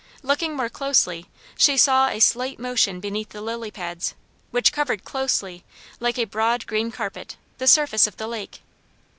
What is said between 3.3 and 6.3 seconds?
lily pads, which covered closely, like a